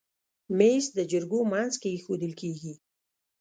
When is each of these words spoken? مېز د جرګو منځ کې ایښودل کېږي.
مېز 0.57 0.85
د 0.97 0.99
جرګو 1.11 1.39
منځ 1.51 1.73
کې 1.81 1.89
ایښودل 1.95 2.33
کېږي. 2.41 2.73